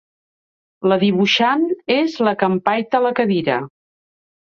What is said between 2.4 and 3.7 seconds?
empaita la cadira.